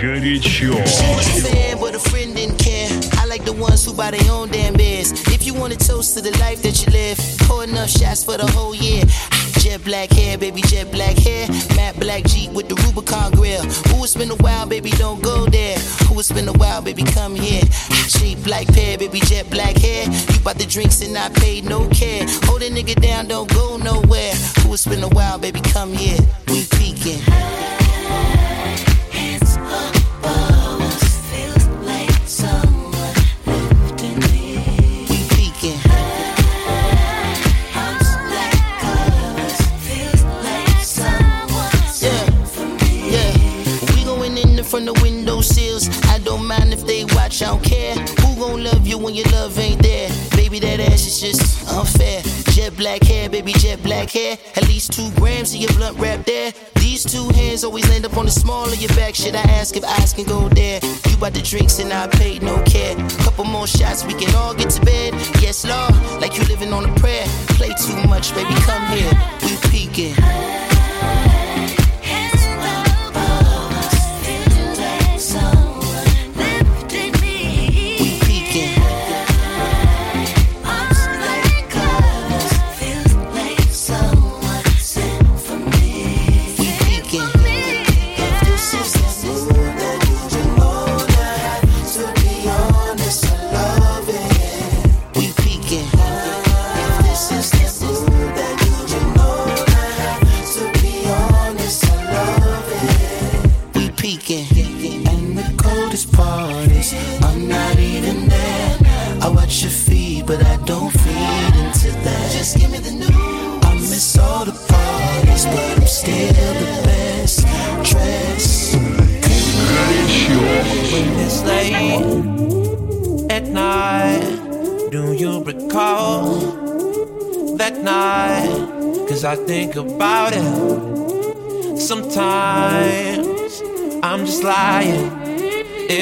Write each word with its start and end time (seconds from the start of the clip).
горячо. 0.00 0.74
The 3.48 3.54
ones 3.54 3.82
who 3.82 3.94
buy 3.94 4.10
their 4.10 4.30
own 4.30 4.50
damn 4.50 4.74
beers. 4.74 5.10
If 5.28 5.46
you 5.46 5.54
want 5.54 5.72
to 5.72 5.78
toast 5.78 6.14
to 6.14 6.20
the 6.20 6.36
life 6.36 6.60
that 6.60 6.84
you 6.84 6.92
live, 6.92 7.16
pour 7.48 7.64
enough 7.64 7.88
shots 7.88 8.22
for 8.22 8.36
the 8.36 8.46
whole 8.46 8.74
year. 8.74 9.04
Jet 9.60 9.82
black 9.84 10.10
hair, 10.10 10.36
baby, 10.36 10.60
jet 10.60 10.92
black 10.92 11.16
hair. 11.16 11.48
Matte 11.74 11.98
black 11.98 12.24
Jeep 12.24 12.50
with 12.52 12.68
the 12.68 12.74
Rubicon 12.74 13.32
grill. 13.32 13.62
Who 13.88 14.02
has 14.02 14.14
been 14.14 14.30
a 14.30 14.34
while, 14.34 14.66
baby, 14.66 14.90
don't 14.90 15.22
go 15.22 15.46
there. 15.46 15.78
Who 16.08 16.16
has 16.16 16.30
been 16.30 16.46
a 16.46 16.52
while, 16.52 16.82
baby, 16.82 17.04
come 17.04 17.34
here. 17.34 17.62
Cheap 18.08 18.44
black 18.44 18.66
pair, 18.66 18.98
baby, 18.98 19.20
jet 19.20 19.48
black 19.48 19.78
hair. 19.78 20.04
You 20.04 20.40
bought 20.40 20.58
the 20.58 20.66
drinks 20.66 21.00
and 21.00 21.16
I 21.16 21.30
paid 21.30 21.64
no 21.64 21.88
care. 21.88 22.26
Hold 22.44 22.60
a 22.60 22.68
nigga 22.68 23.00
down, 23.00 23.28
don't 23.28 23.48
go 23.48 23.78
nowhere. 23.78 24.34
Who 24.60 24.72
has 24.72 24.84
been 24.84 25.02
a 25.02 25.08
while, 25.08 25.38
baby, 25.38 25.62
come 25.62 25.94
here. 25.94 26.18
We 26.48 26.66
peeking. 26.66 27.22
black 53.82 54.10
hair. 54.10 54.36
At 54.56 54.66
least 54.68 54.92
two 54.92 55.10
grams 55.16 55.54
of 55.54 55.60
your 55.60 55.72
blunt 55.72 55.98
wrapped 55.98 56.26
there. 56.26 56.52
These 56.76 57.04
two 57.04 57.28
hands 57.30 57.64
always 57.64 57.88
land 57.88 58.04
up 58.04 58.16
on 58.16 58.26
the 58.26 58.30
small 58.30 58.66
of 58.66 58.76
your 58.76 58.94
back. 58.96 59.14
Should 59.14 59.34
I 59.34 59.42
ask 59.42 59.76
if 59.76 59.84
eyes 59.84 60.12
can 60.12 60.24
go 60.24 60.48
there? 60.48 60.80
You 61.08 61.16
bought 61.16 61.34
the 61.34 61.42
drinks 61.42 61.78
and 61.78 61.92
I 61.92 62.06
paid 62.08 62.42
no 62.42 62.62
care. 62.64 62.96
Couple 63.24 63.44
more 63.44 63.66
shots, 63.66 64.04
we 64.04 64.14
can 64.14 64.34
all 64.34 64.54
get 64.54 64.70
to 64.70 64.80
bed. 64.84 65.14
Yes, 65.40 65.64
Lord, 65.64 65.94
like 66.20 66.36
you 66.36 66.44
living 66.44 66.72
on 66.72 66.88
a 66.88 66.94
prayer. 66.96 67.26
Play 67.58 67.72
too 67.86 68.08
much, 68.08 68.34
baby, 68.34 68.54
come 68.66 68.84
here. 68.96 69.12
We 69.42 69.56
peeking. 69.70 70.67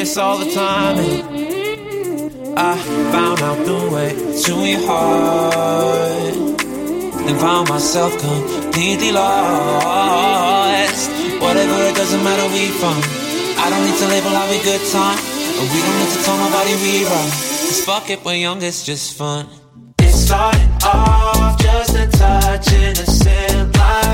this 0.07 0.17
all 0.17 0.39
the 0.39 0.51
time. 0.53 0.99
And 0.99 2.59
I 2.59 2.77
found 3.13 3.41
out 3.41 3.59
the 3.67 3.79
way 3.95 4.11
to 4.45 4.53
your 4.71 4.83
heart. 4.87 6.37
And 7.29 7.37
found 7.41 7.69
myself 7.69 8.13
completely 8.21 9.11
lost. 9.11 11.11
Whatever, 11.45 11.77
it 11.91 11.97
doesn't 11.97 12.23
matter 12.23 12.47
we 12.55 12.69
from. 12.81 12.99
I 13.65 13.67
don't 13.71 13.85
need 13.87 13.99
to 14.03 14.09
label 14.15 14.33
how 14.39 14.47
we 14.49 14.59
good 14.63 14.85
time. 14.93 15.19
And 15.59 15.67
we 15.73 15.79
don't 15.85 15.99
need 16.01 16.13
to 16.17 16.21
tell 16.27 16.39
nobody 16.45 16.75
we 16.85 16.93
wrong. 17.11 17.31
Cause 17.67 17.85
fuck 17.85 18.11
it, 18.11 18.25
we're 18.25 18.37
young, 18.47 18.63
it's 18.63 18.85
just 18.85 19.17
fun. 19.19 19.49
It 19.99 20.13
started 20.13 20.71
off 20.85 21.61
just 21.61 21.97
a 21.97 22.07
touch, 22.07 22.73
innocent 22.73 23.77
life. 23.77 24.06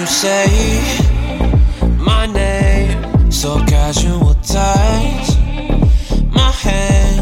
you 0.00 0.06
say 0.06 0.46
my 1.98 2.24
name, 2.24 3.30
so 3.30 3.58
casual 3.66 4.32
touch 4.34 5.28
My 6.32 6.50
hand, 6.64 7.20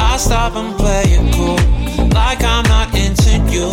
I 0.00 0.16
stop 0.16 0.56
and 0.56 0.74
play 0.78 1.02
it 1.06 1.34
cool, 1.34 1.58
like 2.20 2.42
I'm 2.42 2.64
not 2.74 2.94
into 2.94 3.32
you, 3.54 3.68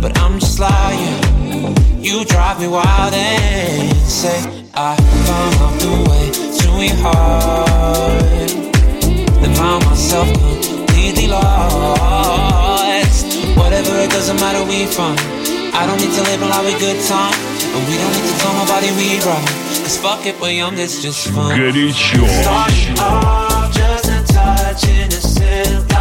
but 0.00 0.16
I'm 0.18 0.38
just 0.38 0.58
lying. 0.58 1.76
You 2.02 2.24
drive 2.24 2.58
me 2.58 2.68
wild 2.68 3.12
and 3.12 3.94
say 3.98 4.38
I 4.74 4.96
found 5.26 5.54
out 5.64 5.78
the 5.84 5.92
way 6.08 6.24
to 6.58 6.68
your 6.86 6.96
heart, 7.04 8.50
then 9.40 9.52
found 9.54 9.84
myself 9.84 10.28
completely 10.32 11.26
lost. 11.26 13.26
Whatever, 13.58 13.94
it 14.04 14.10
doesn't 14.10 14.36
matter, 14.36 14.64
we 14.64 14.86
find. 14.86 15.55
I 15.76 15.86
don't 15.86 16.00
need 16.00 16.14
to 16.14 16.22
live 16.22 16.40
a 16.40 16.46
lot 16.48 16.64
of 16.64 16.78
good 16.80 16.98
time, 17.04 17.36
but 17.72 17.82
we 17.86 17.96
don't 18.00 18.12
need 18.16 18.24
to 18.24 18.36
tell 18.40 18.54
nobody 18.56 18.88
we 18.96 19.20
wrong. 19.26 19.44
Cause 19.84 19.98
fuck 19.98 20.24
it, 20.24 20.40
we're 20.40 20.52
young, 20.52 20.78
it's 20.78 21.02
just 21.02 21.28
fun. 21.28 21.54
Get 21.54 21.76
it, 21.76 21.92
sure. 21.92 22.26
Start 22.26 22.72
off 22.98 23.74
just 23.74 24.08
a 24.08 24.32
touch 24.32 24.88
innocent. 24.88 25.95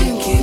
you. 0.00 0.41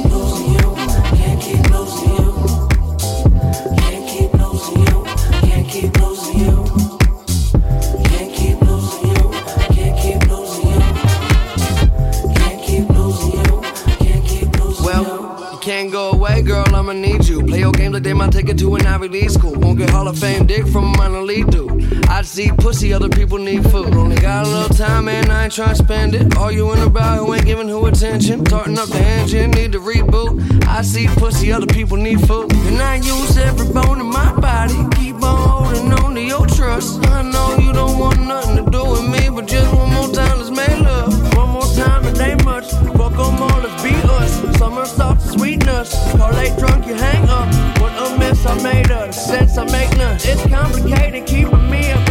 See 22.40 22.52
pussy, 22.54 22.94
other 22.94 23.10
people 23.10 23.38
need 23.38 23.64
food. 23.70 23.94
Only 23.94 24.16
got 24.16 24.46
a 24.46 24.50
little 24.50 24.74
time, 24.74 25.06
man, 25.06 25.30
I 25.30 25.46
ain't 25.46 25.54
trying 25.54 25.76
to 25.76 25.84
spend 25.84 26.16
it. 26.16 26.38
All 26.38 26.50
you 26.50 26.72
in 26.72 26.80
about 26.80 27.18
who 27.18 27.34
ain't 27.34 27.46
giving 27.46 27.68
who 27.68 27.86
attention. 27.88 28.46
Starting 28.46 28.80
up 28.80 28.88
the 28.88 29.04
engine, 29.18 29.52
need 29.52 29.74
to 29.74 29.80
reboot. 29.80 30.32
I 30.66 30.82
see 30.82 31.08
pussy, 31.08 31.52
other 31.52 31.68
people 31.68 31.98
need 31.98 32.22
food. 32.28 32.54
And 32.70 32.78
I 32.78 32.96
use 32.96 33.38
every 33.38 33.68
bone 33.74 34.00
in 34.00 34.06
my 34.06 34.32
body. 34.40 34.80
Keep 34.96 35.22
on 35.22 35.38
holding 35.50 35.92
on 36.00 36.16
to 36.16 36.22
your 36.22 36.46
trust. 36.48 37.06
I 37.08 37.24
know 37.24 37.58
you 37.58 37.74
don't 37.74 38.00
want 38.00 38.22
nothing 38.22 38.64
to 38.64 38.72
do 38.72 38.84
with 38.86 39.08
me, 39.14 39.30
but 39.36 39.46
just 39.46 39.70
one 39.76 39.92
more 39.94 40.10
time, 40.14 40.38
let's 40.40 40.52
make 40.62 40.80
love. 40.80 41.36
One 41.36 41.50
more 41.50 41.70
time, 41.84 42.06
it 42.06 42.18
ain't 42.22 42.46
much. 42.46 42.72
Fuck 43.00 43.16
them 43.20 43.44
all, 43.48 43.60
let's 43.64 43.84
be 43.84 43.94
us. 44.18 44.32
Summer 44.58 44.86
soft, 44.86 45.22
sweetness. 45.34 45.92
late 46.40 46.58
drunk, 46.58 46.88
you 46.88 46.94
hang 46.94 47.28
up. 47.28 47.48
What 47.82 47.92
a 48.04 48.18
mess 48.18 48.46
I 48.46 48.56
made 48.64 48.92
of. 48.92 49.14
Sense 49.14 49.58
I 49.58 49.66
make 49.66 49.92
none. 49.98 50.16
It's 50.24 50.46
complicated, 50.48 51.28
keeping 51.28 51.70
me 51.70 51.92
up 51.92 52.09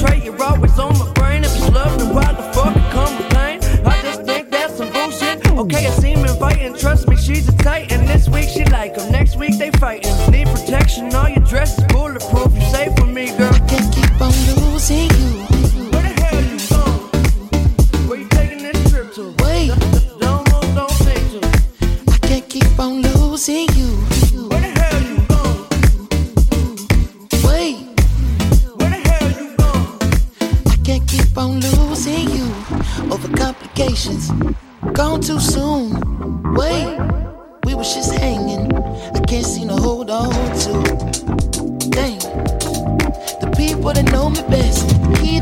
You're 0.00 0.42
always 0.42 0.78
on 0.78 0.98
my 0.98 1.12
brain. 1.12 1.44
If 1.44 1.54
love, 1.72 2.14
why 2.14 2.32
the 2.32 2.42
fuck 2.52 2.74
it 2.76 2.90
pain? 3.30 3.86
I 3.86 4.02
just 4.02 4.22
think 4.22 4.50
that's 4.50 4.76
some 4.76 4.92
bullshit. 4.92 5.46
Okay, 5.46 5.86
I 5.86 5.90
seem 5.90 6.18
inviting. 6.18 6.74
Trust 6.74 7.08
me, 7.08 7.16
she's 7.16 7.48
a 7.48 7.56
titan. 7.58 8.03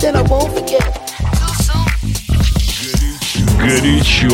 that 0.02 0.16
I 0.16 0.22
won't 0.24 0.54
forget. 0.54 0.82
Too 1.38 1.54
soon. 1.64 1.86
Горячо. 3.60 4.30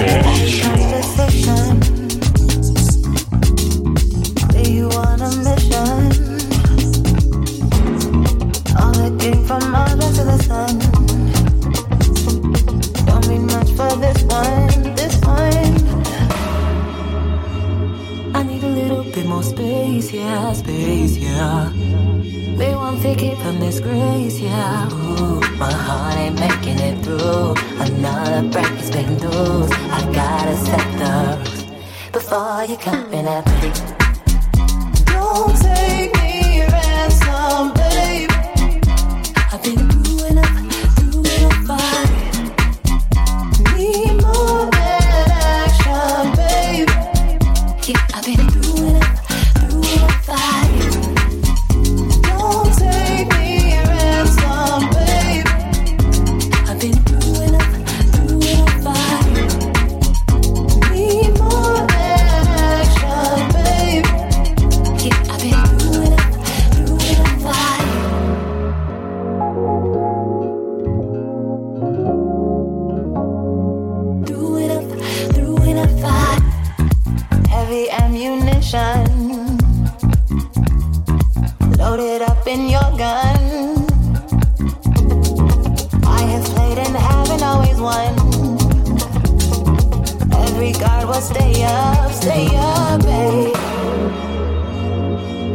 Stay 91.20 91.64
up, 91.64 92.12
stay 92.12 92.48
up, 92.54 93.02
babe. 93.02 93.56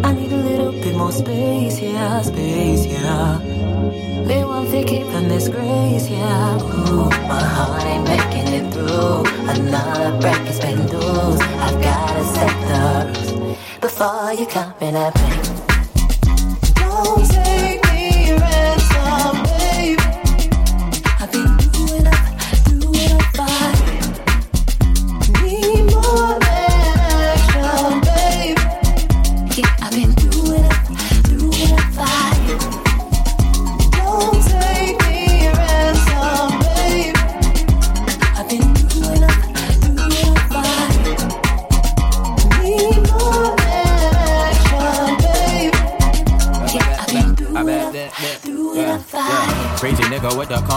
I 0.04 0.14
need 0.14 0.32
a 0.32 0.38
little 0.38 0.72
bit 0.72 0.96
more 0.96 1.12
space, 1.12 1.80
yeah, 1.80 2.22
space, 2.22 2.86
yeah. 2.86 3.40
They 4.28 4.44
won't 4.44 4.70
take 4.70 4.92
it 4.92 5.06
from 5.12 5.30
this 5.30 5.48
grace, 5.48 6.10
yeah. 6.10 6.56
Ooh, 6.90 7.10
my 7.28 7.44
heart 7.56 7.84
ain't 7.84 8.08
making 8.08 8.48
it 8.54 8.74
through. 8.74 9.26
Another 9.50 10.12
break 10.20 10.44
has 10.48 10.60
been 10.60 10.88
loose. 10.88 11.42
I've 11.66 11.82
gotta 11.82 12.24
set 12.36 12.56
the 12.68 13.58
before 13.82 14.34
you 14.34 14.46
come 14.46 14.74
in 14.82 14.96
at 14.96 15.16
me. 15.16 15.53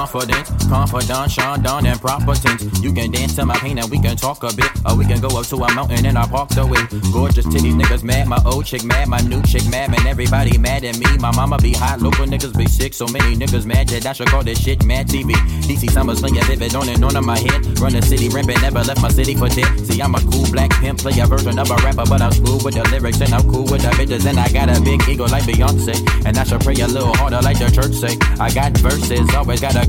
Confidence, 0.06 0.66
confidant, 0.68 1.30
Sean 1.30 1.62
Don 1.62 1.86
and 1.86 2.00
proper 2.00 2.34
tense. 2.34 2.62
You 2.80 2.92
can 2.92 3.10
dance 3.10 3.34
to 3.36 3.44
my 3.44 3.56
pain 3.58 3.78
and 3.78 3.90
we 3.90 3.98
can 3.98 4.16
talk 4.16 4.42
a 4.44 4.54
bit, 4.54 4.70
or 4.86 4.96
we 4.96 5.04
can 5.04 5.20
go 5.20 5.28
up 5.38 5.46
to 5.46 5.56
a 5.56 5.74
mountain 5.74 6.06
and 6.06 6.16
I 6.16 6.26
park 6.26 6.50
the 6.50 6.64
way. 6.64 6.78
Gorgeous 7.12 7.46
titties, 7.46 7.74
niggas 7.74 8.04
mad, 8.04 8.28
my 8.28 8.40
old 8.46 8.66
chick 8.66 8.84
mad, 8.84 9.08
my 9.08 9.20
new 9.20 9.42
chick 9.42 9.66
mad, 9.68 9.90
man 9.90 10.06
everybody 10.06 10.58
mad 10.58 10.84
at 10.84 10.98
me. 10.98 11.06
My 11.18 11.34
mama 11.34 11.58
be 11.58 11.72
hot, 11.72 12.00
local 12.00 12.26
niggas 12.26 12.56
be 12.56 12.66
sick, 12.66 12.94
so 12.94 13.06
many 13.08 13.34
niggas 13.34 13.66
mad 13.66 13.88
that 13.88 14.06
I 14.06 14.12
should 14.12 14.28
call 14.28 14.44
this 14.44 14.62
shit 14.62 14.84
mad 14.84 15.08
TV. 15.08 15.32
DC 15.66 15.90
summer 15.90 16.14
slinging 16.14 16.44
vivid 16.44 16.74
on 16.76 16.88
and 16.88 17.04
on 17.04 17.16
in 17.16 17.24
my 17.24 17.38
head. 17.38 17.78
Run 17.80 17.92
the 17.92 18.02
city 18.02 18.28
rampant, 18.28 18.62
never 18.62 18.82
left 18.84 19.02
my 19.02 19.08
city 19.08 19.34
for 19.34 19.48
dead. 19.48 19.66
See 19.86 20.00
I'm 20.00 20.14
a 20.14 20.20
cool 20.30 20.46
black 20.52 20.70
pimp, 20.78 21.00
play 21.00 21.18
a 21.18 21.26
version 21.26 21.58
of 21.58 21.70
a 21.70 21.76
rapper, 21.76 22.06
but 22.08 22.22
I'm 22.22 22.32
smooth 22.32 22.64
with 22.64 22.74
the 22.74 22.84
lyrics 22.90 23.20
and 23.20 23.34
I'm 23.34 23.42
cool 23.50 23.64
with 23.64 23.82
the 23.82 23.90
bitches 23.98 24.24
and 24.26 24.38
I 24.38 24.48
got 24.52 24.70
a 24.70 24.80
big 24.82 25.02
ego 25.08 25.26
like 25.26 25.44
Beyonce, 25.44 25.98
and 26.24 26.38
I 26.38 26.44
should 26.44 26.60
pray 26.60 26.76
a 26.76 26.86
little 26.86 27.14
harder 27.14 27.40
like 27.42 27.58
the 27.58 27.70
church 27.70 27.94
say. 27.94 28.16
I 28.38 28.52
got 28.54 28.76
verses, 28.78 29.34
always 29.34 29.60
got 29.60 29.74
a 29.74 29.84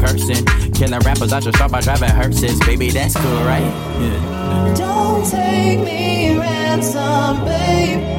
Killing 0.73 0.99
rappers, 0.99 1.33
I 1.33 1.39
should 1.41 1.55
start 1.55 1.71
by 1.71 1.81
driving 1.81 2.09
hearses. 2.09 2.59
Baby, 2.61 2.91
that's 2.91 3.15
cool, 3.15 3.43
right? 3.43 3.61
Yeah. 3.99 4.73
Don't 4.77 5.29
take 5.29 5.79
me 5.79 6.37
ransom, 6.37 7.43
babe. 7.43 8.16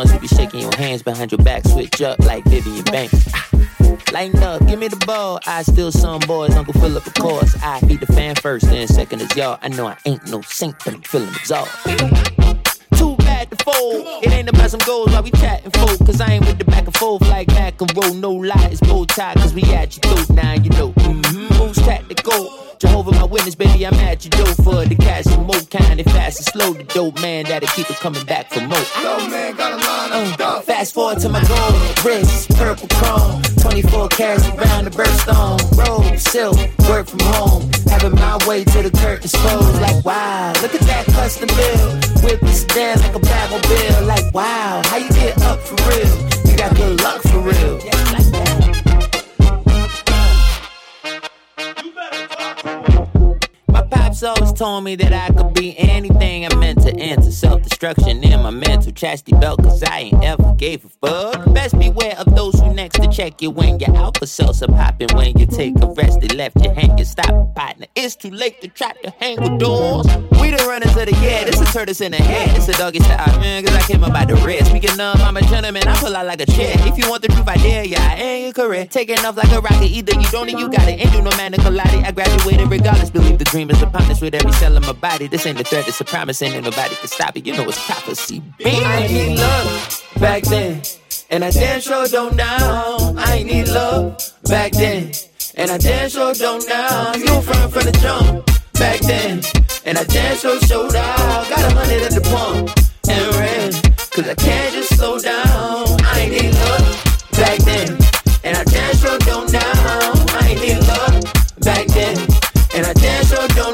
Ones 0.00 0.12
who 0.12 0.18
be 0.18 0.28
shaking 0.28 0.60
your 0.60 0.74
hands 0.76 1.02
behind 1.02 1.30
your 1.30 1.42
back, 1.44 1.62
switch 1.64 2.00
up 2.00 2.18
like 2.20 2.42
Vivian 2.44 2.84
Banks. 2.84 3.28
Ah, 3.34 3.48
Lighten 4.12 4.42
up, 4.42 4.66
give 4.66 4.78
me 4.78 4.88
the 4.88 4.96
ball. 5.04 5.38
I 5.46 5.62
still 5.62 5.92
some 5.92 6.20
boys, 6.20 6.54
Uncle 6.56 6.72
Philip, 6.74 7.06
of 7.06 7.14
course. 7.14 7.54
I 7.62 7.80
be 7.82 7.96
the 7.96 8.06
fan 8.06 8.34
first, 8.36 8.64
then 8.66 8.88
second 8.88 9.20
is 9.20 9.36
y'all. 9.36 9.58
I 9.60 9.68
know 9.68 9.86
I 9.86 9.98
ain't 10.06 10.26
no 10.28 10.40
saint, 10.40 10.74
but 10.84 10.94
I'm 10.94 11.02
feeling 11.02 11.28
exhausted. 11.28 11.98
Too 12.96 13.16
to 13.50 13.56
fold. 13.64 14.24
It 14.24 14.32
ain't 14.32 14.48
about 14.48 14.70
some 14.70 14.80
goals 14.80 15.10
while 15.12 15.22
we 15.22 15.30
chatting, 15.32 15.70
folk. 15.70 15.98
Cause 16.06 16.20
I 16.20 16.32
ain't 16.32 16.46
with 16.46 16.58
the 16.58 16.64
back 16.64 16.86
and 16.86 16.96
forth 16.96 17.22
like 17.22 17.48
back 17.48 17.80
and 17.80 17.96
roll. 17.96 18.14
No 18.14 18.32
lie, 18.32 18.68
it's 18.70 18.80
bow 18.80 19.04
tie, 19.04 19.34
cause 19.34 19.54
we 19.54 19.62
at 19.74 19.96
your 19.96 20.14
throat 20.14 20.30
now, 20.36 20.52
you 20.54 20.70
know. 20.70 20.92
Mm-hmm. 20.92 21.58
Moves 21.58 21.78
tactical. 21.78 22.70
Jehovah, 22.80 23.12
my 23.12 23.24
witness, 23.24 23.54
baby, 23.54 23.86
I'm 23.86 23.92
at 23.94 24.24
your 24.24 24.30
door 24.30 24.54
for 24.64 24.86
the 24.86 24.94
cash 24.94 25.26
and 25.26 25.46
more 25.46 25.60
kind 25.70 26.00
and 26.00 26.10
fast 26.12 26.38
and 26.40 26.46
slow. 26.46 26.72
The 26.72 26.84
dope 26.84 27.20
man 27.20 27.44
that'll 27.44 27.68
keep 27.68 27.90
it 27.90 27.96
coming 27.96 28.24
back 28.24 28.50
for 28.50 28.60
more. 28.62 28.78
Uh, 30.42 30.60
fast 30.62 30.94
forward 30.94 31.18
to 31.20 31.28
my 31.28 31.44
goal. 31.44 31.72
Wrist, 32.02 32.48
purple 32.56 32.88
chrome. 32.88 33.42
24 33.60 34.08
carats 34.08 34.48
around 34.48 34.84
the 34.86 34.90
birthstone. 34.90 35.60
Robe, 35.76 36.18
silk, 36.18 36.56
work 36.88 37.06
from 37.06 37.20
home. 37.20 37.70
Having 37.88 38.14
my 38.14 38.38
way 38.48 38.64
to 38.64 38.82
the 38.82 38.90
curtains 38.90 39.32
closed. 39.32 39.80
Like, 39.82 40.02
wow, 40.02 40.52
look 40.62 40.74
at 40.74 40.80
that 40.80 41.04
custom 41.06 41.48
bill. 41.48 42.24
Whip 42.24 42.40
this 42.40 42.64
down 42.64 42.98
like 43.00 43.14
a 43.14 43.19
Batmobile. 43.22 44.06
Like, 44.06 44.32
wow, 44.34 44.82
how 44.86 44.96
you 44.96 45.08
get 45.10 45.40
up 45.42 45.58
for 45.60 45.76
real? 45.88 46.50
You 46.50 46.56
got 46.56 46.74
good 46.76 47.00
luck 47.00 47.22
for 47.22 47.38
real. 47.40 48.19
Pops 54.10 54.24
always 54.24 54.52
told 54.52 54.82
me 54.82 54.96
that 54.96 55.12
I 55.12 55.32
could 55.32 55.54
be 55.54 55.78
anything 55.78 56.44
I 56.44 56.52
meant 56.56 56.82
to 56.82 56.92
enter. 56.96 57.30
Self 57.30 57.62
destruction 57.62 58.24
in 58.24 58.42
my 58.42 58.50
mental 58.50 58.90
chastity 58.90 59.36
belt, 59.38 59.62
cause 59.62 59.84
I 59.84 59.98
ain't 60.00 60.24
ever 60.24 60.52
gave 60.54 60.84
a 60.84 60.88
fuck. 60.88 61.54
Best 61.54 61.78
beware 61.78 62.16
of 62.18 62.34
those 62.34 62.58
who 62.58 62.74
next 62.74 63.00
to 63.00 63.06
check 63.06 63.40
you 63.40 63.52
when 63.52 63.78
you're 63.78 63.96
out 63.96 64.18
for 64.18 64.26
seltzer 64.26 64.66
popping. 64.66 65.14
When 65.14 65.38
you 65.38 65.46
take 65.46 65.80
a 65.80 65.86
rest, 65.86 66.20
they 66.20 66.26
left 66.28 66.60
you 66.60 66.70
hanging. 66.72 67.04
Stop, 67.04 67.54
partner. 67.54 67.86
It's 67.94 68.16
too 68.16 68.30
late 68.30 68.60
to 68.62 68.68
try 68.68 68.90
to 69.04 69.10
hang 69.20 69.40
with 69.40 69.60
doors. 69.60 70.06
We 70.40 70.50
the 70.50 70.64
runners 70.66 70.96
of 70.96 71.06
the 71.06 71.16
year. 71.22 71.44
This 71.44 71.60
is 71.60 71.72
tortoise 71.72 72.00
in 72.00 72.10
the 72.10 72.18
head. 72.18 72.56
It's 72.56 72.68
a 72.68 72.72
doggy 72.72 72.98
style, 72.98 73.38
man, 73.38 73.64
cause 73.64 73.76
I 73.76 73.82
came 73.82 74.02
up 74.02 74.12
by 74.12 74.24
the 74.24 74.34
red. 74.44 74.66
Speaking 74.66 74.98
of, 74.98 75.20
I'm 75.20 75.36
a 75.36 75.42
gentleman. 75.42 75.86
I 75.86 75.96
pull 76.00 76.16
out 76.16 76.26
like 76.26 76.40
a 76.40 76.46
chair. 76.46 76.74
If 76.80 76.98
you 76.98 77.08
want 77.08 77.22
the 77.22 77.28
truth, 77.28 77.46
I 77.46 77.54
dare 77.58 77.84
ya. 77.84 77.98
I 78.00 78.14
ain't 78.16 78.56
your 78.56 78.66
career. 78.66 78.86
Taking 78.86 79.20
off 79.20 79.36
like 79.36 79.52
a 79.52 79.60
rocket. 79.60 79.86
Either 79.86 80.18
you 80.18 80.28
don't 80.32 80.48
or 80.48 80.58
you 80.58 80.68
got 80.68 80.88
it. 80.88 80.98
Ain't 80.98 81.12
do 81.12 81.22
no 81.22 81.30
man 81.36 81.52
to 81.52 81.58
collide. 81.62 81.86
I 82.04 82.10
graduated 82.10 82.68
regardless. 82.68 83.10
Believe 83.10 83.38
the 83.38 83.44
dream 83.44 83.70
is 83.70 83.80
upon 83.80 83.99
us 84.08 84.20
with 84.20 84.34
every 84.34 84.52
cell 84.52 84.76
in 84.76 84.82
my 84.82 84.92
body. 84.92 85.26
This 85.26 85.44
ain't 85.46 85.60
a 85.60 85.64
threat, 85.64 85.88
it's 85.88 86.00
a 86.00 86.04
promise. 86.04 86.40
Ain't 86.42 86.64
nobody 86.64 86.94
can 86.94 87.08
stop 87.08 87.36
it. 87.36 87.46
You 87.46 87.56
know 87.56 87.64
it's 87.68 87.84
prophecy. 87.84 88.40
Bam. 88.58 88.84
I 88.84 89.06
need 89.06 89.38
love 89.38 90.04
back 90.20 90.42
then. 90.44 90.82
And 91.30 91.44
I 91.44 91.50
damn 91.50 91.80
sure 91.80 92.06
don't 92.08 92.36
now. 92.36 93.14
I 93.16 93.36
ain't 93.36 93.50
need 93.50 93.68
love 93.68 94.16
back 94.44 94.72
then. 94.72 95.12
And 95.56 95.70
I 95.70 95.78
damn 95.78 96.08
sure 96.08 96.34
don't 96.34 96.66
now. 96.68 97.14
You 97.14 97.40
friend 97.42 97.72
from 97.72 97.84
the 97.84 97.92
jump 98.00 98.46
back 98.74 99.00
then. 99.00 99.42
And 99.84 99.98
I 99.98 100.04
damn 100.04 100.36
sure 100.36 100.60
showed 100.60 100.94
out. 100.94 101.48
Got 101.48 101.72
a 101.72 101.74
hundred 101.74 102.02
at 102.02 102.12
the 102.12 102.22
pump 102.22 102.70
and 103.08 103.34
ran. 103.36 103.72
Cause 104.10 104.28
I 104.28 104.34
can't 104.34 104.74
just 104.74 104.96
slow 104.96 105.18
down. 105.18 105.86
I 106.00 106.28
need 106.28 106.54
love 106.54 107.30
back 107.32 107.58
then. 107.60 108.09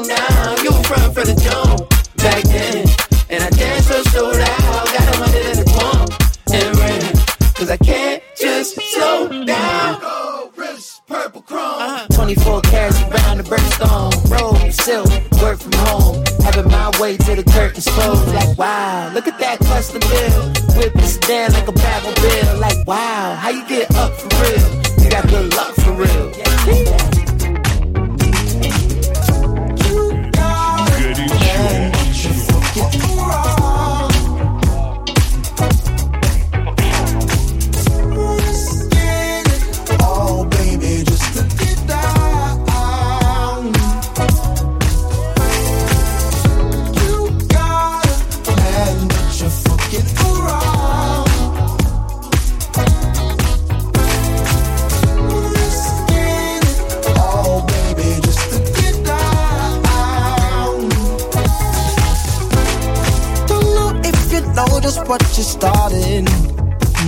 now. 0.07 0.55
You 0.63 0.71
were 0.71 0.83
front 0.83 1.13
for 1.13 1.23
the 1.23 1.35
jump 1.35 1.89
back 2.17 2.43
then. 2.43 2.87
And 3.29 3.43
I 3.43 3.49
danced 3.49 3.89
so, 3.89 4.01
so 4.03 4.23
loud. 4.29 4.85
Got 4.95 5.15
him 5.15 5.21
under 5.23 5.55
the 5.59 5.67
pump 5.77 6.09
and 6.53 6.77
ran. 6.79 7.27
Cause 7.55 7.69
I 7.69 7.77
can't 7.77 8.23
just 8.39 8.79
slow 8.93 9.27
down. 9.45 9.99
Gold 9.99 10.53
wrist, 10.55 11.01
purple 11.07 11.41
chrome. 11.41 11.81
Uh-huh. 11.81 12.07
24 12.13 12.61
carats 12.61 13.01
around 13.01 13.37
the 13.37 13.43
birthstone. 13.43 14.13
Robe, 14.29 14.71
silk, 14.71 15.09
work 15.41 15.59
from 15.59 15.73
home. 15.73 16.23
Having 16.43 16.71
my 16.71 16.91
way 16.99 17.17
to 17.17 17.35
the 17.35 17.43
curtains 17.43 17.87
close. 17.87 18.25
Like, 18.33 18.57
wow, 18.57 19.11
look 19.13 19.27
at 19.27 19.37
that 19.39 19.59
custom 19.59 20.01
bill. 20.01 20.77
Whip 20.77 20.93
this 20.93 21.17
down 21.17 21.51
like 21.53 21.67
a 21.67 21.73
Batmobile. 21.73 22.59
Like, 22.59 22.87
wow, 22.87 23.35
how 23.35 23.49
you 23.49 23.67
get 23.67 23.93
up 23.95 24.13
for 24.13 24.29
real? 24.41 25.03
You 25.03 25.09
got 25.09 25.27
good 25.27 25.53
just 64.87 65.05
what 65.09 65.21
you're 65.35 65.43
starting. 65.43 66.23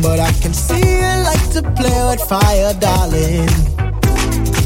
But 0.01 0.19
I 0.19 0.31
can 0.41 0.53
see 0.53 0.83
you 0.99 1.11
like 1.29 1.45
to 1.55 1.61
play 1.79 1.99
with 2.09 2.21
fire, 2.27 2.73
darling. 2.73 3.47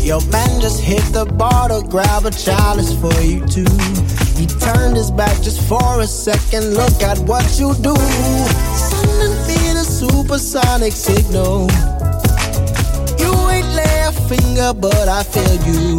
Your 0.02 0.21
man 0.34 0.60
just 0.60 0.82
hit 0.82 1.06
the 1.13 1.26
bar 1.38 1.69
to 1.69 1.86
grab 1.88 2.26
a 2.26 2.32
chalice 2.32 2.93
for 2.99 3.13
you 3.21 3.45
too. 3.45 3.69
He 4.39 4.47
turned 4.47 4.97
his 4.97 5.12
back 5.12 5.36
just 5.43 5.62
for 5.69 6.02
a 6.02 6.08
second. 6.08 6.73
Look 6.73 7.04
at 7.04 7.19
what 7.30 7.45
you 7.60 7.76
do. 7.89 7.95
Sending 8.89 9.36
me 9.47 9.60
the 9.78 9.86
supersonic 9.86 10.93
signal. 10.93 11.69
You 13.21 13.32
ain't 13.54 13.69
lay 13.78 13.97
a 14.10 14.13
finger, 14.32 14.73
but 14.73 15.08
I 15.08 15.21
feel 15.21 15.56
you. 15.69 15.97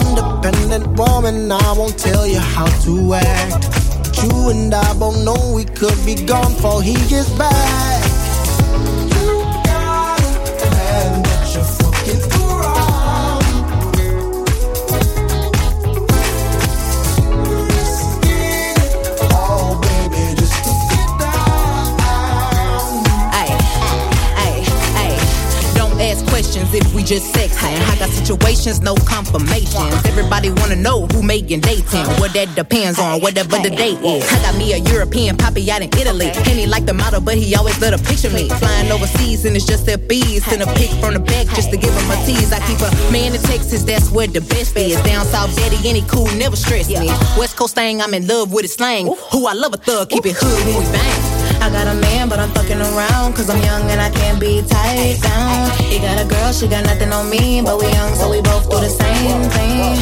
Independent 0.00 0.98
woman, 0.98 1.52
I 1.52 1.74
won't 1.76 1.98
tell 1.98 2.26
you 2.26 2.38
how 2.38 2.68
to 2.84 3.14
act. 3.14 3.81
You 4.22 4.50
and 4.50 4.72
I 4.72 4.94
both 4.94 5.24
know 5.24 5.52
we 5.54 5.64
could 5.64 5.98
be 6.06 6.14
gone 6.14 6.54
before 6.54 6.82
he 6.82 6.94
gets 7.08 7.28
back. 7.30 7.91
If 26.74 26.94
we 26.94 27.02
just 27.02 27.32
sexing. 27.34 27.76
I 27.90 27.96
got 27.98 28.10
situations, 28.10 28.80
no 28.80 28.94
confirmations. 28.94 29.94
Everybody 30.06 30.50
wanna 30.50 30.76
know 30.76 31.06
who 31.06 31.22
making 31.22 31.60
dating. 31.60 32.06
What 32.20 32.32
that 32.34 32.54
depends 32.54 32.98
on, 32.98 33.20
whatever 33.20 33.58
the 33.58 33.70
date 33.70 34.00
is. 34.02 34.24
I 34.32 34.42
got 34.42 34.56
me 34.56 34.72
a 34.72 34.78
European 34.78 35.36
poppy 35.36 35.70
out 35.70 35.82
in 35.82 35.88
Italy. 35.98 36.30
And 36.34 36.58
he 36.58 36.66
like 36.66 36.86
the 36.86 36.94
model, 36.94 37.20
but 37.20 37.36
he 37.36 37.54
always 37.54 37.78
let 37.80 37.92
her 37.92 38.04
picture 38.04 38.30
me. 38.30 38.48
Flying 38.48 38.90
overseas 38.90 39.44
and 39.44 39.56
it's 39.56 39.66
just 39.66 39.86
their 39.86 39.98
bees. 39.98 40.44
Send 40.46 40.62
a 40.62 40.66
pic 40.74 40.90
from 41.00 41.14
the 41.14 41.20
back 41.20 41.46
just 41.54 41.70
to 41.70 41.76
give 41.76 41.92
him 41.92 42.10
a 42.10 42.16
tease. 42.26 42.52
I 42.52 42.60
keep 42.66 42.80
a 42.80 42.90
man 43.12 43.34
in 43.34 43.42
Texas, 43.42 43.82
that's 43.84 44.10
where 44.10 44.26
the 44.26 44.40
best 44.40 44.76
is. 44.76 45.00
Down 45.02 45.24
south, 45.26 45.54
daddy, 45.56 45.76
any 45.88 46.02
cool, 46.02 46.26
never 46.36 46.56
stress 46.56 46.88
me. 46.88 47.08
West 47.38 47.56
Coast 47.56 47.74
thing, 47.74 48.00
I'm 48.00 48.14
in 48.14 48.26
love 48.26 48.52
with 48.52 48.62
his 48.62 48.74
slang. 48.74 49.06
Who 49.32 49.46
I 49.46 49.52
love 49.52 49.74
a 49.74 49.78
thug, 49.78 50.10
keep 50.10 50.26
it 50.26 50.36
hood 50.38 50.66
when 50.66 50.84
we 50.84 50.92
bang. 50.92 51.31
Got 51.72 51.88
a 51.88 51.94
man, 51.94 52.28
but 52.28 52.38
I'm 52.38 52.50
fucking 52.50 52.80
around. 52.80 53.34
Cause 53.34 53.48
I'm 53.48 53.62
young 53.62 53.90
and 53.90 54.00
I 54.00 54.10
can't 54.10 54.38
be 54.38 54.62
tied 54.62 55.20
down. 55.22 55.70
He 55.78 55.98
got 55.98 56.20
a 56.20 56.28
girl, 56.28 56.52
she 56.52 56.68
got 56.68 56.84
nothing 56.84 57.12
on 57.12 57.30
me. 57.30 57.62
But 57.62 57.78
we 57.80 57.86
young, 57.90 58.14
so 58.14 58.30
we 58.30 58.40
both 58.42 58.68
do 58.70 58.76
the 58.78 58.88
same 58.88 59.42
thing. 59.56 59.96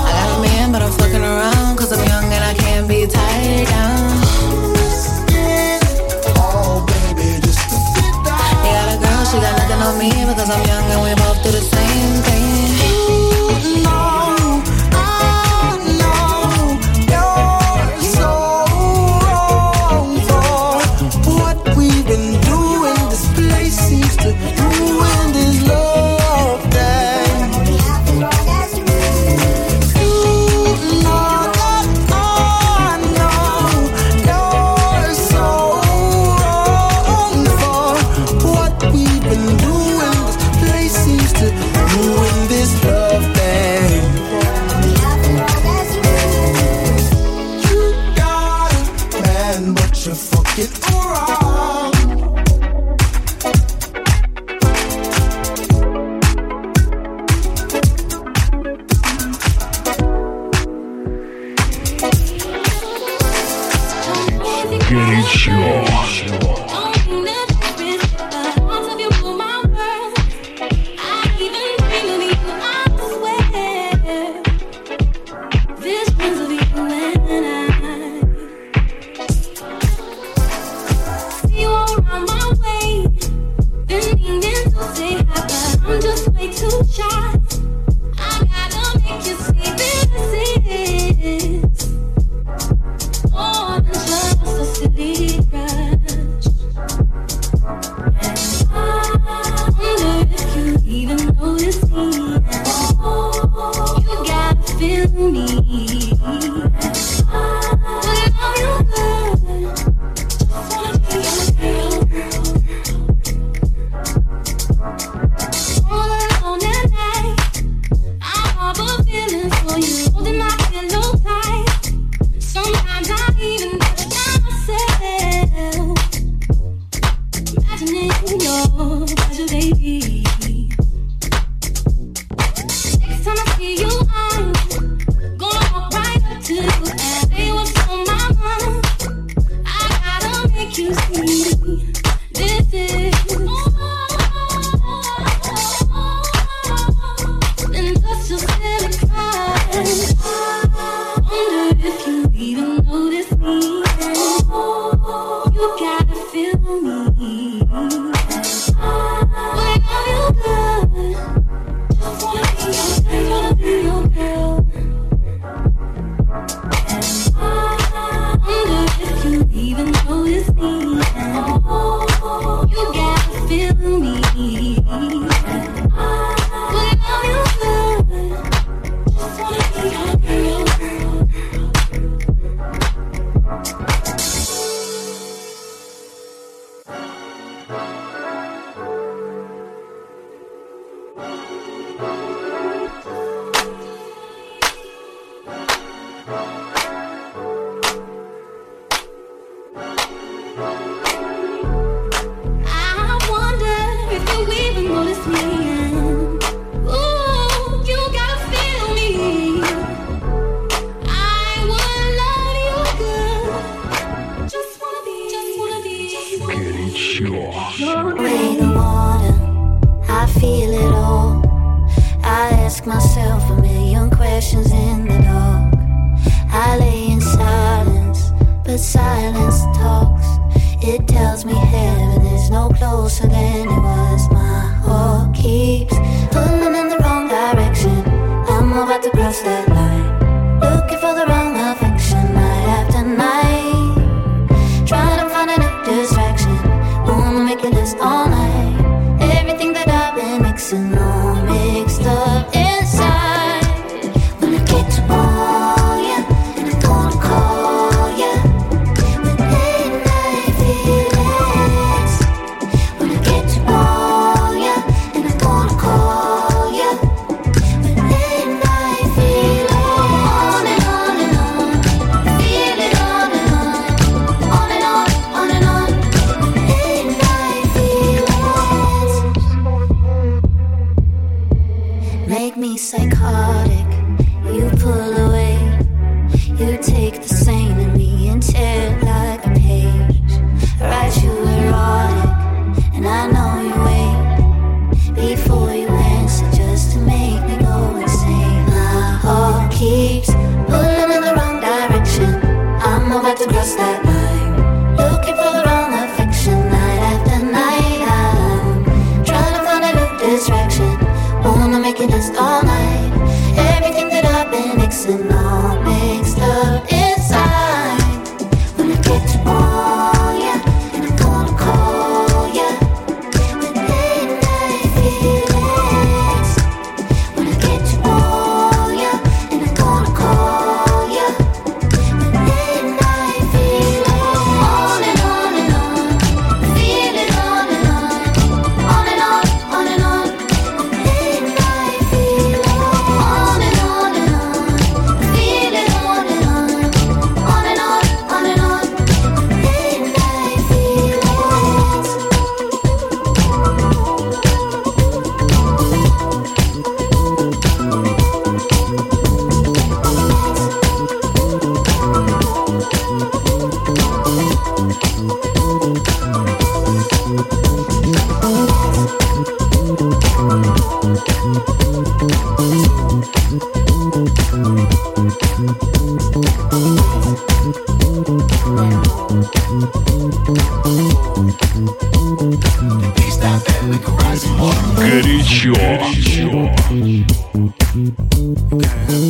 I 0.00 0.10
got 0.18 0.38
a 0.38 0.40
man, 0.42 0.72
but 0.72 0.82
I'm 0.82 0.92
fucking 0.92 1.22
around. 1.22 1.76
Cause 1.76 1.92
I'm 1.92 2.04
young 2.08 2.24
and 2.32 2.44
I 2.44 2.54
can't 2.54 2.88
be 2.88 3.06
tied 3.06 3.66
down. 3.68 4.27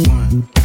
one. 0.07 0.58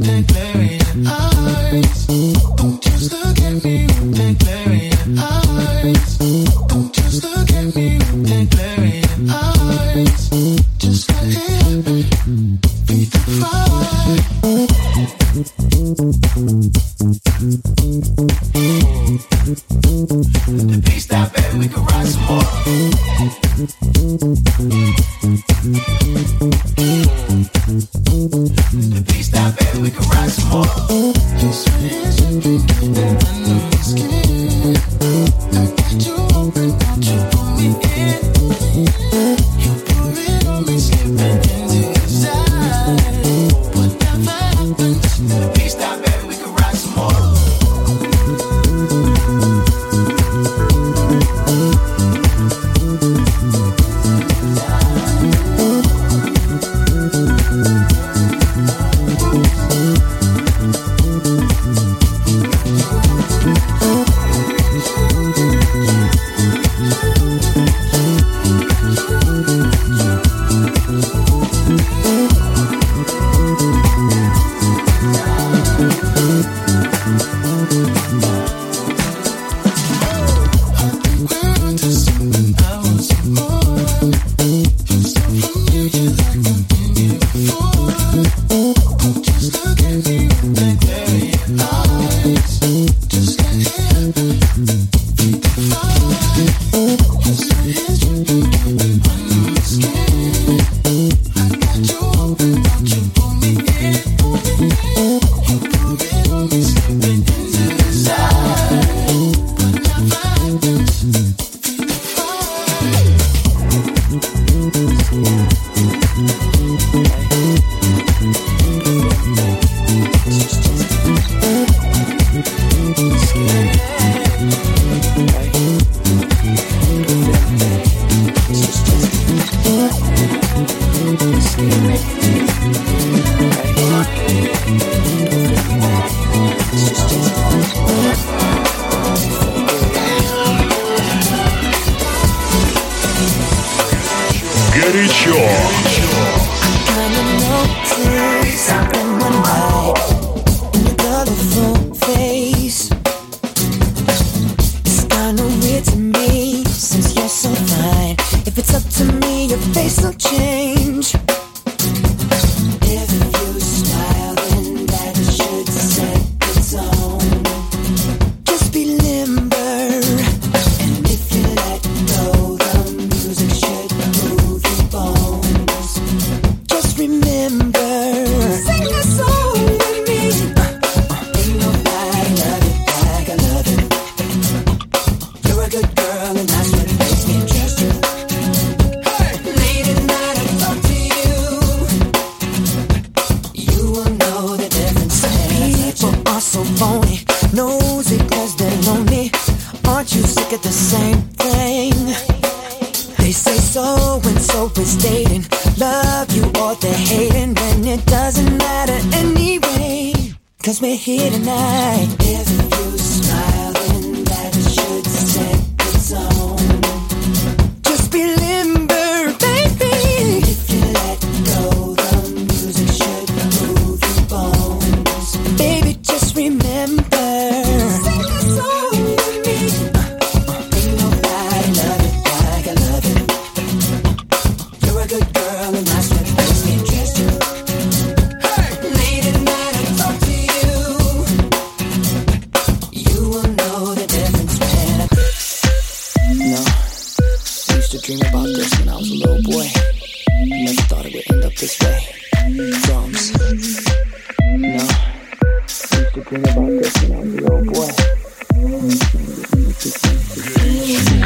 that 0.00 0.26
glaring 0.26 1.06
eyes. 1.06 2.06
Don't 2.56 2.82
just 2.82 3.12
look 3.12 3.38
at 3.40 3.64
me 3.64 3.86
with 3.86 4.14
that 4.16 4.38
glaring 4.38 4.65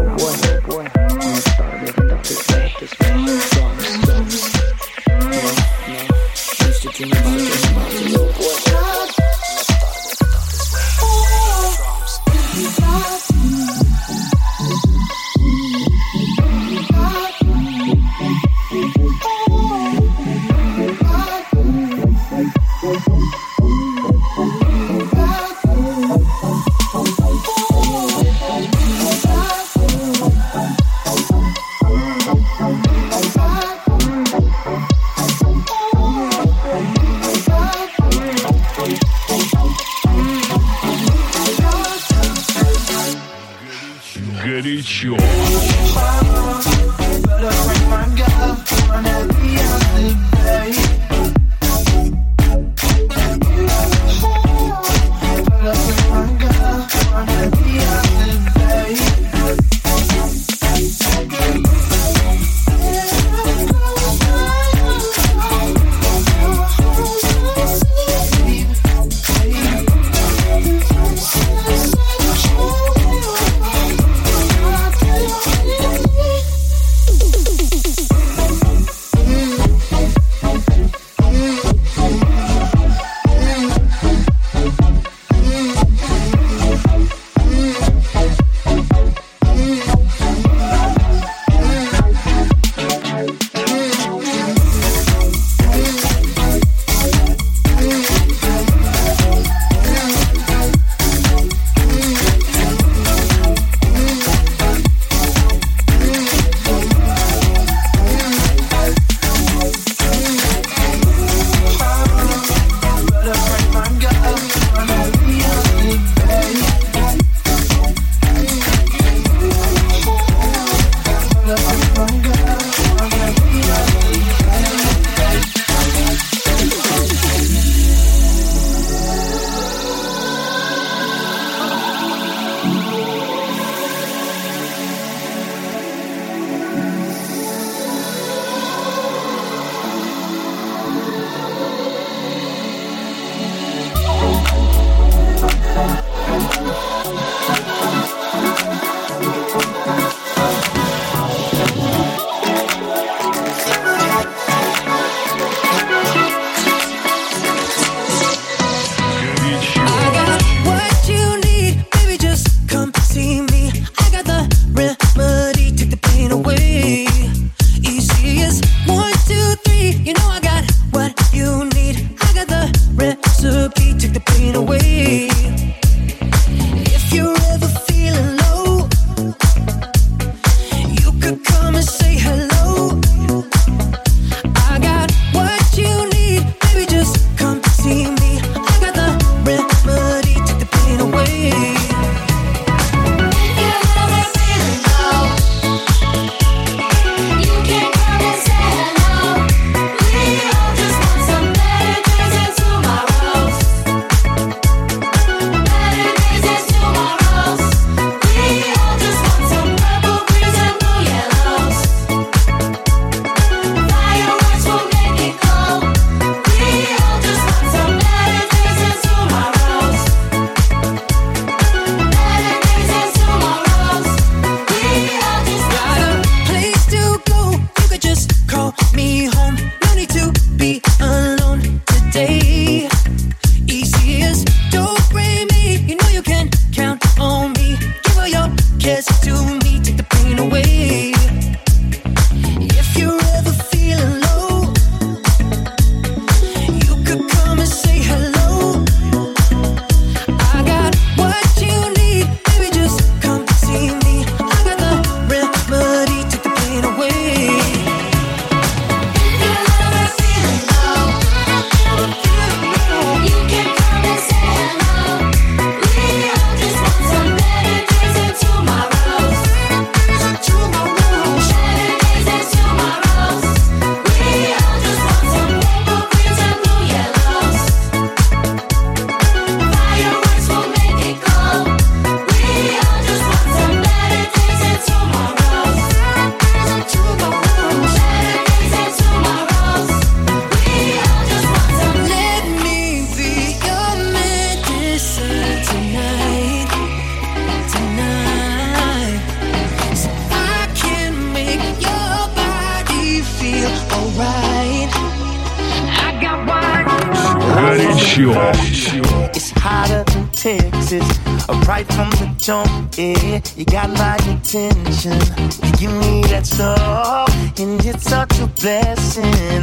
Yeah, 312.99 313.41
you 313.55 313.65
got 313.65 313.91
my 313.91 314.17
attention. 314.17 315.21
You 315.63 315.73
give 315.79 315.93
me 316.01 316.23
that 316.33 316.45
soul, 316.45 317.29
and 317.65 317.87
it's 317.87 318.03
such 318.03 318.41
a 318.41 318.49
blessing. 318.49 319.63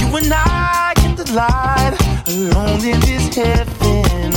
You 0.00 0.16
and 0.16 0.32
I 0.32 0.94
in 1.04 1.16
the 1.16 1.30
light, 1.34 1.98
alone 2.28 2.82
in 2.82 2.98
this 3.00 3.34
heaven. 3.36 4.35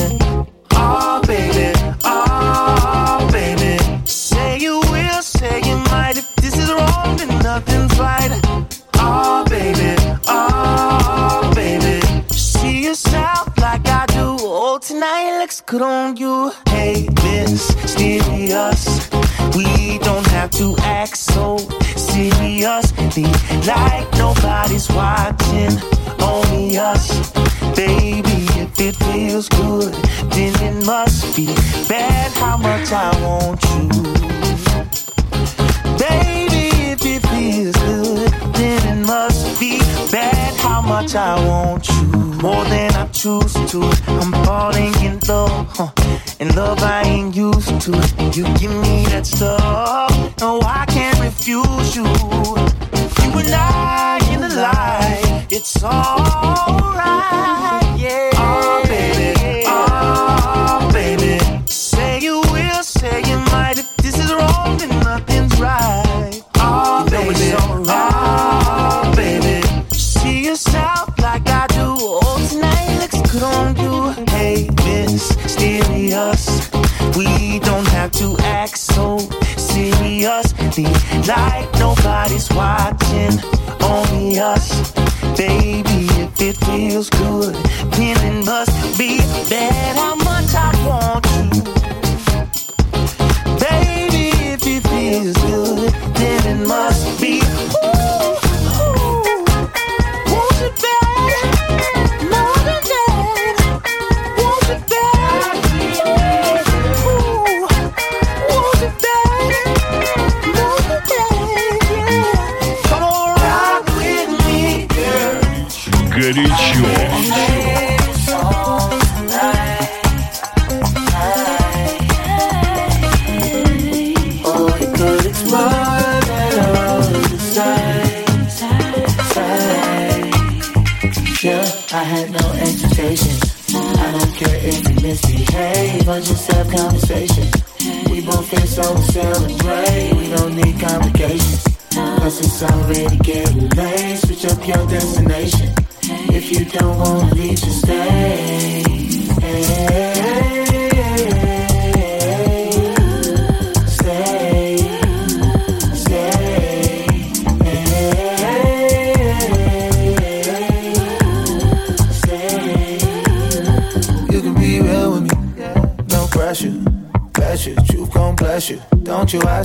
good 15.70 15.82
on 15.84 16.17
you. 16.17 16.51
Hey, 16.70 17.07
this 17.22 17.67
serious. 17.93 19.07
We 19.55 19.99
don't 19.99 20.26
have 20.30 20.49
to 20.51 20.76
act 20.80 21.15
so 21.15 21.57
serious. 21.95 22.91
Be 23.13 23.26
like 23.67 24.11
nobody's 24.17 24.89
watching, 24.89 25.78
only 26.24 26.76
us. 26.80 27.32
Baby, 27.76 28.47
if 28.57 28.82
it 28.82 28.95
feels 28.95 29.47
good, 29.49 29.93
then 30.34 30.53
it 30.63 30.86
must 30.88 31.36
be 31.36 31.45
bad 31.88 32.32
how 32.32 32.57
much 32.57 32.91
I 32.91 33.11
want 33.22 33.63
you. 33.65 33.89
Baby, 35.99 36.65
if 36.93 37.05
it 37.05 37.22
feels 37.28 37.76
good, 37.76 38.32
then 38.55 38.97
it 38.97 39.05
must 39.05 39.59
be 39.59 39.78
bad 40.11 40.55
how 40.61 40.82
much 40.82 41.13
I 41.13 41.36
want 41.45 41.88
you 41.88 42.09
more 42.42 42.64
than 42.66 42.94
I 42.94 43.06
choose 43.08 43.54
to. 43.72 43.82
I'm 44.08 44.32
falling 44.46 44.94
in 45.04 45.20
love, 45.28 45.68
huh? 45.78 45.92
in 46.40 46.56
love 46.56 46.82
I 46.82 47.04
ain't 47.04 47.36
used 47.36 47.82
to. 47.82 47.92
You 48.34 48.44
give 48.58 48.72
me 48.72 49.06
that 49.08 49.26
stuff, 49.26 50.40
no, 50.40 50.60
I 50.62 50.86
can't 50.88 51.20
refuse 51.20 51.96
you. 51.96 52.04
You 53.24 53.40
and 53.40 53.54
I 53.54 54.20
in 54.32 54.42
the 54.42 54.50
light, 54.56 55.48
it's 55.52 55.84
all 55.84 56.18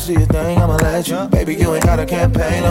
do 0.07 0.13
your 0.13 0.27
thing, 0.27 0.59
I'ma 0.59 0.77
let 0.77 1.09
you. 1.09 1.27
Baby, 1.29 1.55
you 1.55 1.75
ain't 1.75 1.85
got 1.85 1.99
a 1.99 2.07
campaign 2.07 2.63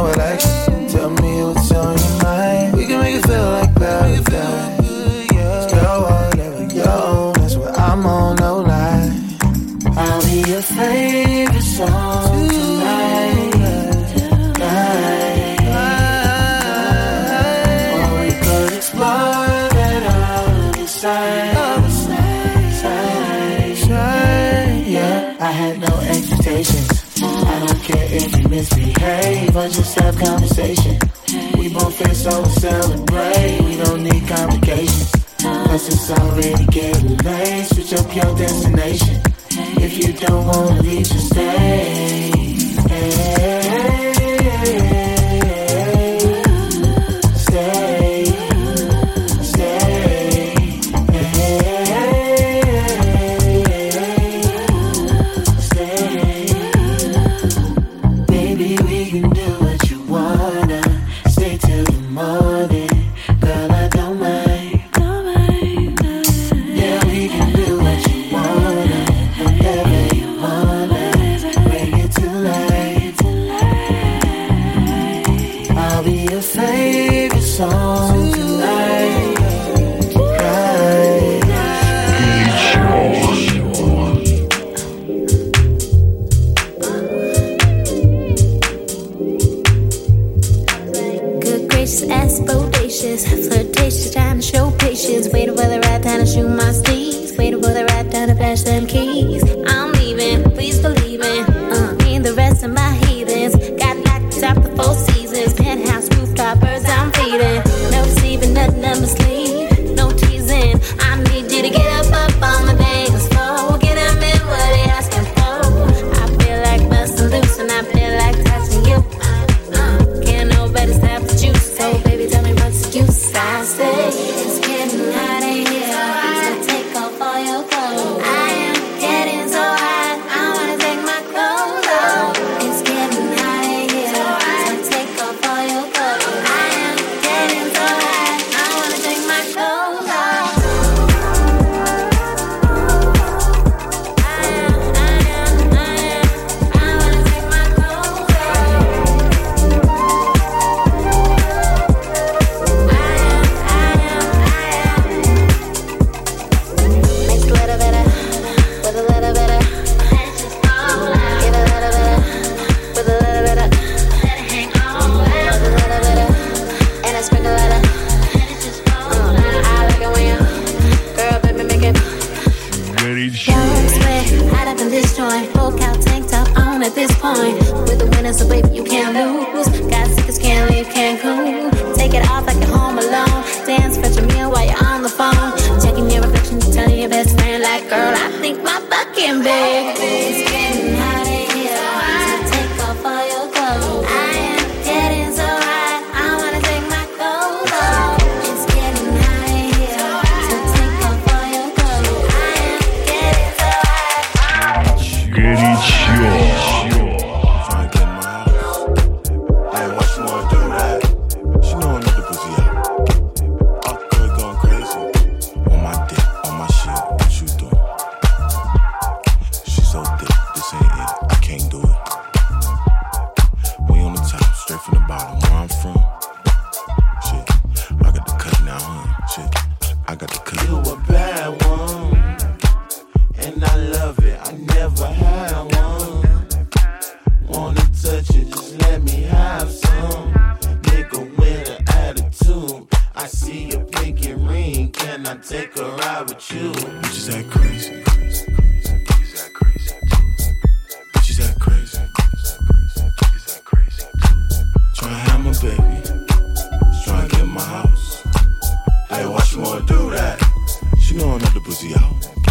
She 261.13 261.19
know 261.19 261.37
the 261.37 261.59
pussy 261.59 261.93
out. 261.93 262.42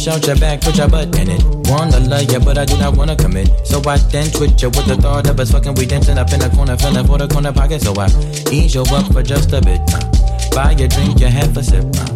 Motherfucker. 0.00 0.04
Push 0.04 0.08
out 0.08 0.26
your 0.26 0.36
back, 0.36 0.60
put 0.60 0.76
your 0.76 0.88
butt 0.88 1.18
in 1.18 1.30
it. 1.30 1.42
Wanna 1.70 2.00
love 2.00 2.30
ya, 2.32 2.38
but 2.38 2.58
I 2.58 2.64
do 2.64 2.76
not 2.78 2.96
wanna 2.96 3.16
commit. 3.16 3.48
So 3.66 3.80
I 3.86 3.98
then 4.10 4.30
twitch 4.30 4.62
ya 4.62 4.68
with 4.68 4.86
the 4.86 4.96
thought 4.96 5.28
of 5.28 5.38
us 5.38 5.50
fucking. 5.50 5.74
We 5.74 5.86
dancing 5.86 6.18
up 6.18 6.32
in 6.32 6.40
the 6.40 6.48
corner, 6.50 6.76
feeling 6.76 7.06
for 7.06 7.18
the 7.18 7.28
corner 7.28 7.52
pocket. 7.52 7.82
So 7.82 7.94
I 7.98 8.06
ease 8.50 8.74
you 8.74 8.82
up 8.82 9.12
for 9.12 9.22
just 9.22 9.52
a 9.52 9.60
bit. 9.60 9.80
Uh, 9.92 10.00
buy 10.54 10.72
your 10.72 10.88
drink, 10.88 11.20
you 11.20 11.26
have 11.26 11.56
a 11.56 11.62
sip. 11.62 11.84
Uh, 11.84 12.06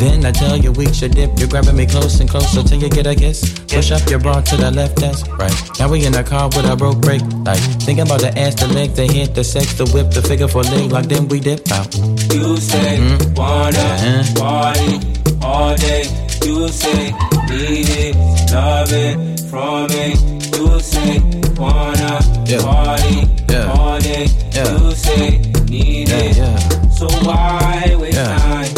then 0.00 0.24
I 0.26 0.30
tell 0.32 0.56
you 0.56 0.72
we 0.72 0.92
should 0.92 1.14
dip. 1.14 1.38
You're 1.38 1.48
grabbing 1.48 1.76
me 1.76 1.86
close 1.86 2.20
and 2.20 2.28
closer 2.28 2.62
till 2.62 2.80
you 2.82 2.88
get 2.88 3.06
a 3.06 3.14
kiss. 3.14 3.40
Push 3.66 3.90
up 3.90 4.08
your 4.10 4.18
bra 4.20 4.40
to 4.40 4.56
the 4.56 4.70
left, 4.70 4.96
that's 4.96 5.26
right. 5.30 5.54
Now 5.78 5.88
we 5.88 6.04
in 6.06 6.12
the 6.12 6.22
car 6.22 6.46
with 6.48 6.66
a 6.66 6.76
broke 6.76 7.00
brake 7.00 7.22
light. 7.46 7.62
Thinking 7.82 8.04
about 8.06 8.20
the 8.20 8.36
ass, 8.38 8.54
the 8.54 8.68
leg, 8.68 8.94
the 8.94 9.06
hit, 9.06 9.34
the 9.34 9.42
sex, 9.44 9.74
the 9.74 9.86
whip, 9.94 10.10
the 10.10 10.22
figure 10.22 10.48
for 10.48 10.62
leg 10.62 10.92
lock. 10.92 11.06
Then 11.06 11.26
we 11.28 11.40
dip 11.40 11.70
out. 11.72 11.94
You 12.34 12.56
say 12.58 13.00
wanna 13.34 13.78
Uh-huh. 13.78 14.34
party 14.36 15.00
all 15.42 15.74
day. 15.76 16.27
You 16.48 16.66
say 16.68 17.12
need 17.50 17.88
it, 17.90 18.16
love 18.52 18.90
it 18.90 19.40
from 19.50 19.86
me. 19.88 20.14
You 20.56 20.80
say 20.80 21.20
wanna 21.58 22.18
Yeah. 22.46 22.62
party 22.62 23.28
Yeah. 23.50 23.72
all 23.72 23.98
day. 24.00 24.26
Yeah. 24.52 24.72
You 24.78 24.94
say 24.94 25.38
need 25.68 26.08
Yeah, 26.08 26.16
it. 26.16 26.36
yeah. 26.38 26.58
So 26.98 27.06
why 27.26 27.94
waste 28.00 28.16
Yeah. 28.16 28.38
time? 28.38 28.74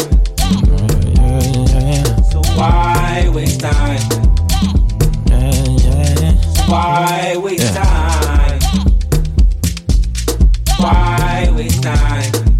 So 2.31 2.41
why 2.59 3.29
waste 3.33 3.61
time? 3.61 4.03
yeah. 5.31 6.33
Why 6.67 7.35
waste 7.37 7.73
time? 7.73 8.59
Why 10.77 11.49
waste 11.55 11.81
time? 11.83 12.50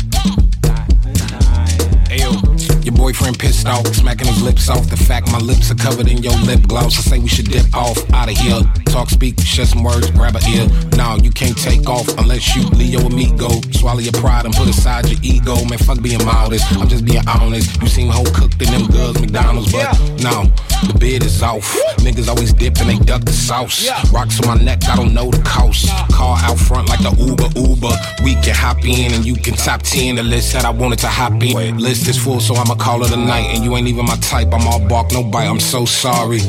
Boyfriend 3.12 3.40
pissed 3.40 3.68
off, 3.68 3.86
smacking 3.88 4.28
his 4.28 4.42
lips 4.42 4.70
off. 4.70 4.90
The 4.90 4.96
fact 4.96 5.32
my 5.32 5.40
lips 5.40 5.70
are 5.70 5.76
covered 5.76 6.08
in 6.08 6.24
your 6.24 6.36
lip 6.44 6.62
gloss. 6.68 6.98
I 6.98 7.02
say 7.02 7.20
we 7.20 7.28
should 7.28 7.52
dip 7.52 7.76
off 7.76 7.98
out 8.14 8.32
of 8.32 8.38
here. 8.38 8.62
Talk, 8.92 9.10
speak, 9.10 9.40
share 9.40 9.66
some 9.66 9.84
words, 9.84 10.12
grab 10.12 10.36
a 10.36 10.40
ear. 10.50 10.68
No, 10.98 11.16
you 11.24 11.32
can't 11.32 11.58
take 11.58 11.88
off 11.88 12.08
unless 12.18 12.56
you 12.56 12.64
Leo 12.72 13.04
or 13.04 13.10
me 13.10 13.32
go. 13.38 13.50
Swallow 13.72 14.00
your 14.00 14.12
pride 14.14 14.46
and 14.46 14.54
put 14.54 14.68
aside 14.68 15.08
your 15.08 15.18
ego. 15.24 15.56
Man, 15.66 15.80
fuck 15.80 16.02
being 16.02 16.24
modest. 16.26 16.70
I'm 16.74 16.90
just 16.90 17.06
being 17.06 17.26
honest. 17.26 17.82
You 17.82 17.88
seem 17.88 18.10
whole 18.10 18.26
cooked 18.26 18.62
in 18.62 18.70
them 18.70 18.88
girls 18.88 19.20
McDonald's, 19.22 19.72
but 19.72 19.98
no, 20.20 20.44
the 20.84 20.98
bid 21.00 21.24
is 21.24 21.42
off. 21.42 21.64
Niggas 22.00 22.28
always 22.28 22.52
dip 22.52 22.78
and 22.82 22.90
they 22.90 22.98
duck 22.98 23.24
the 23.24 23.32
sauce. 23.32 23.88
Rocks 24.12 24.42
on 24.42 24.58
my 24.58 24.64
neck, 24.64 24.84
I 24.90 24.98
don't 24.98 25.14
know 25.14 25.32
the 25.32 25.42
cost. 25.44 25.88
Car 26.12 26.38
out 26.42 26.60
front 26.60 26.90
like 26.90 27.02
the 27.02 27.16
Uber 27.16 27.48
Uber. 27.56 27.96
We 28.26 28.36
can 28.44 28.56
hop 28.56 28.84
in 28.84 29.14
and 29.14 29.26
you 29.26 29.36
can 29.36 29.54
top 29.54 29.84
10 29.84 30.16
the 30.16 30.24
list 30.24 30.52
that 30.52 30.66
I 30.66 30.70
wanted 30.70 31.00
to 31.00 31.08
hop 31.08 31.42
in. 31.42 31.78
List 31.78 32.10
is 32.10 32.18
full, 32.22 32.42
so 32.42 32.56
I'ma 32.56 32.76
call 32.76 33.06
it 33.06 33.12
a 33.14 33.18
night. 33.18 33.56
And 33.56 33.64
you 33.64 33.76
ain't 33.78 33.88
even 33.88 34.06
my 34.06 34.18
type. 34.18 34.54
I'm 34.54 34.68
all 34.68 34.86
bark, 34.86 35.14
no 35.14 35.24
bite. 35.24 35.48
I'm 35.48 35.62
so 35.62 35.86
sorry. 35.86 36.42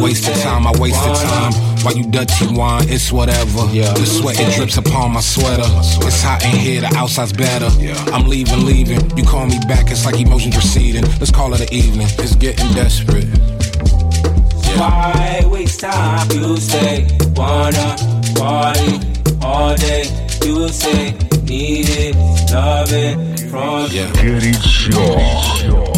Wasted 0.00 0.36
time, 0.36 0.64
I 0.64 0.72
wasted 0.78 1.14
time. 1.16 1.52
Why 1.84 1.92
you 1.92 2.04
dutchy 2.10 2.46
wine? 2.48 2.88
It's 2.88 3.12
whatever. 3.12 3.66
Yeah. 3.72 3.92
The 3.94 4.06
sweat 4.06 4.38
it 4.40 4.54
drips 4.56 4.76
upon 4.76 5.12
my 5.12 5.20
sweater. 5.20 5.62
It's 6.06 6.22
hot 6.22 6.44
in 6.44 6.56
here, 6.56 6.80
the 6.80 6.92
outside's 6.96 7.32
better. 7.32 7.68
Yeah. 7.78 7.96
I'm 8.12 8.26
leaving, 8.28 8.64
leaving. 8.64 9.16
You 9.16 9.24
call 9.24 9.46
me 9.46 9.58
back, 9.68 9.90
it's 9.90 10.04
like 10.04 10.20
emotions 10.20 10.56
receding. 10.56 11.04
Let's 11.18 11.30
call 11.30 11.54
it 11.54 11.60
an 11.60 11.72
evening. 11.72 12.08
It's 12.18 12.34
getting 12.34 12.72
desperate. 12.74 13.26
Why 14.78 15.42
waste 15.46 15.80
time? 15.80 16.30
You 16.30 16.56
say 16.56 17.06
wanna 17.34 17.96
party 18.36 19.00
all 19.42 19.74
day. 19.76 20.04
You 20.44 20.68
say 20.68 21.12
need 21.44 21.88
it, 21.88 22.16
love 22.52 22.92
it 22.92 23.40
from 23.50 23.88
yeah. 23.90 24.12
Get 24.12 24.44
it 24.44 24.62
sure. 24.62 25.97